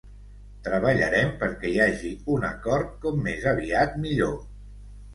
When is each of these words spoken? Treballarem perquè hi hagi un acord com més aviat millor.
Treballarem 0.67 1.29
perquè 1.43 1.71
hi 1.75 1.79
hagi 1.85 2.15
un 2.39 2.49
acord 2.51 2.99
com 3.07 3.25
més 3.31 3.49
aviat 3.55 3.99
millor. 4.09 4.39